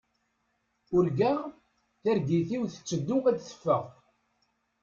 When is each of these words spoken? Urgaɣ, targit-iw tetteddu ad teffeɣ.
Urgaɣ, 0.95 1.39
targit-iw 2.03 2.63
tetteddu 2.73 3.17
ad 3.31 3.37
teffeɣ. 3.39 3.83